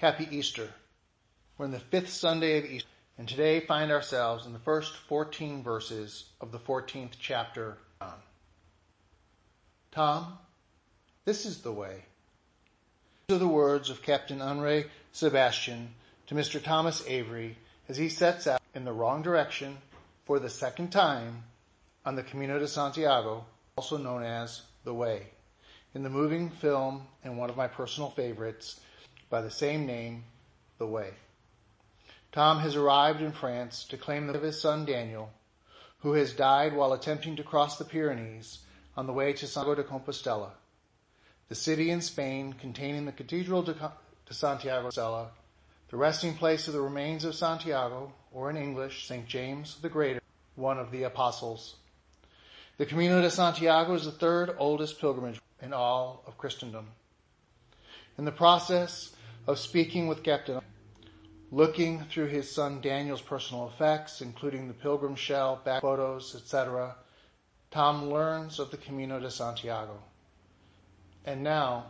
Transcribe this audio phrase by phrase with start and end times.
[0.00, 0.66] Happy Easter.
[1.58, 2.88] We're in the fifth Sunday of Easter
[3.18, 7.76] and today find ourselves in the first 14 verses of the 14th chapter.
[8.00, 8.14] John.
[9.92, 10.38] Tom,
[11.26, 12.06] this is the way.
[13.28, 15.90] These are the words of Captain Henri Sebastian
[16.28, 16.62] to Mr.
[16.62, 19.76] Thomas Avery as he sets out in the wrong direction
[20.24, 21.44] for the second time
[22.06, 23.44] on the Camino de Santiago,
[23.76, 25.26] also known as The Way,
[25.94, 28.80] in the moving film and one of my personal favorites
[29.30, 30.24] by the same name,
[30.78, 31.10] The Way.
[32.32, 35.30] Tom has arrived in France to claim the of his son Daniel,
[36.00, 38.58] who has died while attempting to cross the Pyrenees
[38.96, 40.50] on the way to Santiago de Compostela,
[41.48, 43.74] the city in Spain containing the Cathedral de,
[44.30, 45.28] Santiago de Compostela,
[45.90, 49.26] the resting place of the remains of Santiago, or in English, St.
[49.26, 50.20] James the Greater,
[50.56, 51.76] one of the apostles.
[52.78, 56.86] The Camino de Santiago is the third oldest pilgrimage in all of Christendom.
[58.16, 59.12] In the process
[59.50, 60.60] of speaking with Captain
[61.50, 66.94] Looking through his son Daniel's personal effects, including the pilgrim shell, back photos, etc.,
[67.72, 69.98] Tom learns of the Camino de Santiago.
[71.24, 71.86] And now,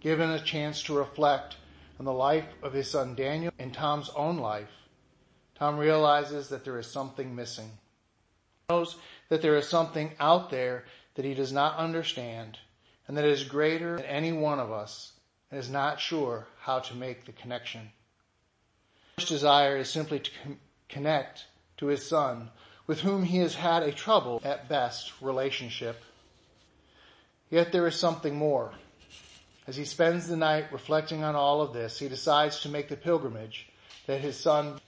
[0.00, 1.56] given a chance to reflect
[1.98, 4.72] on the life of his son Daniel and Tom's own life,
[5.54, 7.70] Tom realizes that there is something missing.
[8.68, 8.96] He knows
[9.28, 10.86] that there is something out there
[11.16, 12.58] that he does not understand
[13.06, 15.12] and that is greater than any one of us
[15.50, 17.90] and is not sure how to make the connection
[19.16, 20.30] His desire is simply to
[20.88, 21.46] connect
[21.78, 22.50] to his son,
[22.86, 26.02] with whom he has had a troubled, at best relationship.
[27.50, 28.72] Yet there is something more.
[29.66, 32.96] As he spends the night reflecting on all of this, he decides to make the
[32.96, 33.68] pilgrimage
[34.06, 34.80] that his son,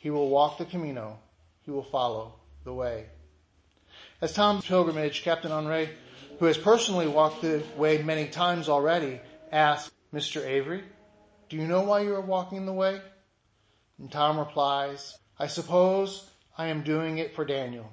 [0.00, 1.18] he will walk the Camino,
[1.64, 3.06] he will follow the way.
[4.20, 5.90] As Tom's pilgrimage, Captain Henri,
[6.38, 10.44] who has personally walked the way many times already, asks, Mr.
[10.44, 10.82] Avery,
[11.48, 13.00] do you know why you are walking the way?
[13.98, 17.92] And Tom replies, I suppose I am doing it for Daniel.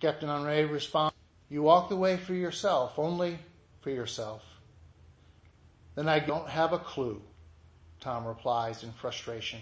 [0.00, 1.14] Captain Henri responds,
[1.48, 3.38] you walk the way for yourself, only
[3.80, 4.42] for yourself.
[5.94, 7.22] Then I don't have a clue,
[8.00, 9.60] Tom replies in frustration.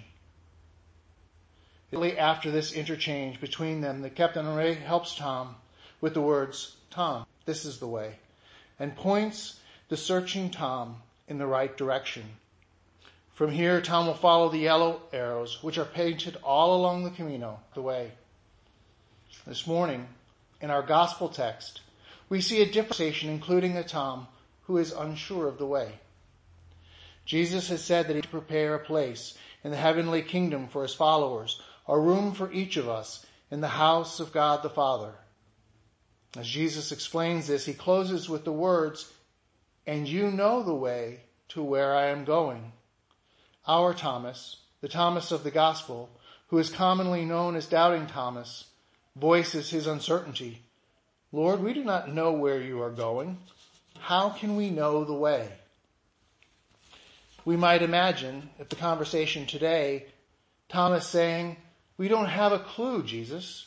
[1.92, 5.56] Immediately After this interchange between them, the Captain Henri helps Tom
[6.00, 8.14] with the words, Tom, this is the way,
[8.78, 12.24] and points the searching Tom in the right direction.
[13.32, 17.60] From here, Tom will follow the yellow arrows, which are painted all along the Camino,
[17.74, 18.10] the way.
[19.46, 20.06] This morning,
[20.60, 21.80] in our gospel text,
[22.28, 24.26] we see a different including a Tom
[24.64, 25.92] who is unsure of the way.
[27.24, 30.94] Jesus has said that he to prepare a place in the heavenly kingdom for his
[30.94, 35.12] followers, a room for each of us in the house of God the Father.
[36.36, 39.12] As Jesus explains this, he closes with the words,
[39.86, 42.72] and you know the way to where I am going.
[43.66, 46.08] Our Thomas, the Thomas of the Gospel,
[46.48, 48.66] who is commonly known as Doubting Thomas,
[49.16, 50.62] voices his uncertainty.
[51.32, 53.38] Lord, we do not know where you are going.
[53.98, 55.48] How can we know the way?
[57.44, 60.06] We might imagine, if the conversation today,
[60.68, 61.56] Thomas saying,
[61.96, 63.66] we don't have a clue, Jesus.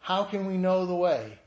[0.00, 1.38] How can we know the way?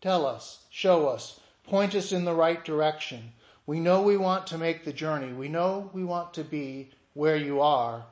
[0.00, 1.38] Tell us, show us,
[1.70, 3.32] point us in the right direction.
[3.64, 5.32] We know we want to make the journey.
[5.32, 8.04] We know we want to be where you are,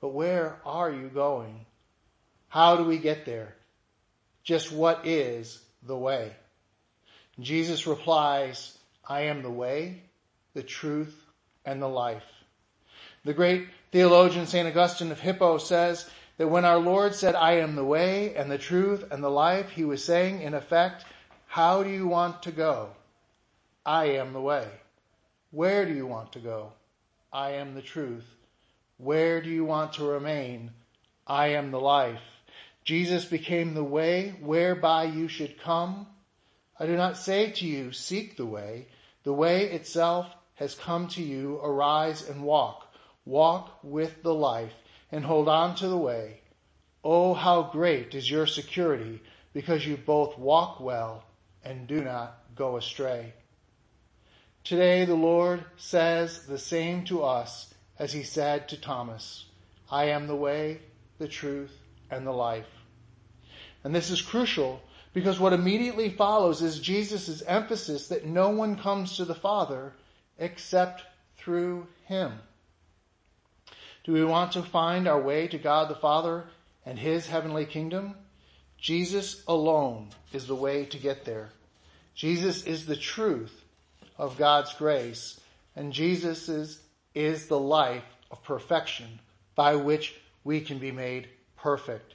[0.00, 1.64] but where are you going?
[2.48, 3.54] How do we get there?
[4.42, 6.32] Just what is the way?
[7.40, 8.76] Jesus replies,
[9.08, 10.02] I am the way,
[10.54, 11.14] the truth,
[11.64, 12.24] and the life.
[13.24, 14.68] The great theologian St.
[14.68, 18.58] Augustine of Hippo says that when our Lord said, I am the way and the
[18.58, 21.04] truth and the life, he was saying, in effect,
[21.46, 22.90] how do you want to go?
[23.86, 24.66] I am the way.
[25.50, 26.72] Where do you want to go?
[27.30, 28.24] I am the truth.
[28.96, 30.70] Where do you want to remain?
[31.26, 32.22] I am the life.
[32.84, 36.06] Jesus became the way whereby you should come.
[36.78, 38.86] I do not say to you, seek the way.
[39.22, 41.60] The way itself has come to you.
[41.62, 42.86] Arise and walk.
[43.26, 44.72] Walk with the life
[45.12, 46.40] and hold on to the way.
[47.02, 49.22] Oh, how great is your security
[49.52, 51.24] because you both walk well
[51.62, 53.34] and do not go astray.
[54.64, 59.44] Today the Lord says the same to us as he said to Thomas,
[59.90, 60.80] I am the way,
[61.18, 61.70] the truth,
[62.10, 62.66] and the life.
[63.84, 64.82] And this is crucial
[65.12, 69.92] because what immediately follows is Jesus' emphasis that no one comes to the Father
[70.38, 71.02] except
[71.36, 72.32] through him.
[74.04, 76.46] Do we want to find our way to God the Father
[76.86, 78.14] and his heavenly kingdom?
[78.78, 81.50] Jesus alone is the way to get there.
[82.14, 83.63] Jesus is the truth
[84.16, 85.40] of God's grace
[85.76, 86.80] and Jesus is
[87.14, 89.20] is the life of perfection
[89.54, 92.14] by which we can be made perfect.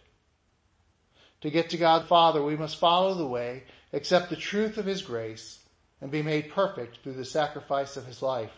[1.42, 3.64] To get to God Father, we must follow the way,
[3.94, 5.60] accept the truth of His grace,
[6.02, 8.52] and be made perfect through the sacrifice of His life.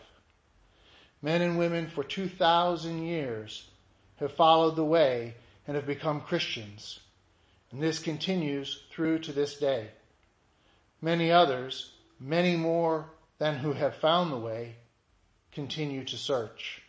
[1.22, 3.68] Men and women for 2,000 years
[4.16, 5.34] have followed the way
[5.68, 6.98] and have become Christians.
[7.70, 9.88] And this continues through to this day.
[11.00, 13.06] Many others, many more
[13.42, 14.76] than who have found the way,
[15.50, 16.80] continue to search.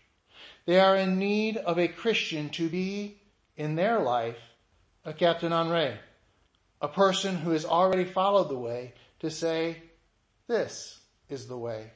[0.67, 3.17] They are in need of a Christian to be,
[3.57, 4.37] in their life,
[5.03, 5.95] a Captain Henri,
[6.79, 9.81] a person who has already followed the way to say,
[10.45, 11.89] this is the way,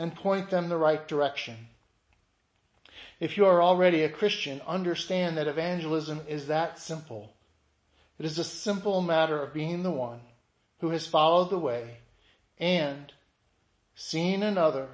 [0.00, 1.54] and point them the right direction.
[3.20, 7.32] If you are already a Christian, understand that evangelism is that simple.
[8.18, 10.22] It is a simple matter of being the one
[10.80, 11.98] who has followed the way
[12.58, 13.12] and
[14.02, 14.88] seeing another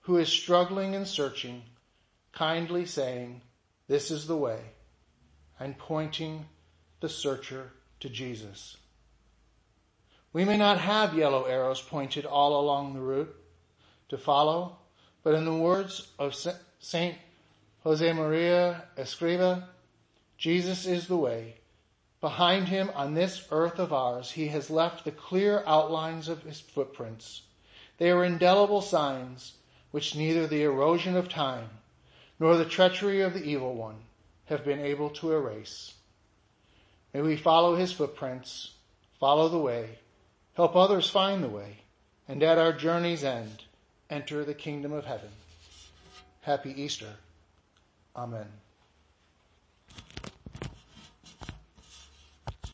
[0.00, 1.62] who is struggling and searching,
[2.32, 3.42] kindly saying,
[3.86, 4.58] this is the way,
[5.60, 6.46] and pointing
[7.00, 7.70] the searcher
[8.00, 8.78] to Jesus.
[10.32, 13.36] We may not have yellow arrows pointed all along the route
[14.08, 14.78] to follow,
[15.22, 16.34] but in the words of
[16.78, 17.18] Saint
[17.82, 19.64] Jose Maria Escriva,
[20.38, 21.56] Jesus is the way.
[22.22, 26.58] Behind him on this earth of ours, he has left the clear outlines of his
[26.58, 27.42] footprints.
[27.98, 29.54] They are indelible signs
[29.90, 31.70] which neither the erosion of time
[32.38, 33.96] nor the treachery of the evil one
[34.46, 35.94] have been able to erase.
[37.14, 38.72] May we follow his footprints,
[39.18, 39.98] follow the way,
[40.54, 41.78] help others find the way,
[42.28, 43.64] and at our journey's end,
[44.10, 45.30] enter the kingdom of heaven.
[46.42, 47.14] Happy Easter.
[48.14, 48.46] Amen.